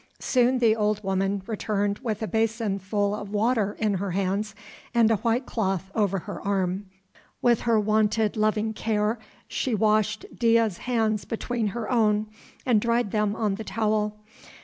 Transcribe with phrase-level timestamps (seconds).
[0.17, 4.55] Soon the old woman returned with a basin full of water in her hands
[4.95, 6.87] and a white cloth over her arm.
[7.39, 12.25] With her wonted loving care she washed Dea's hands between her own
[12.65, 14.17] and dried them on the towel.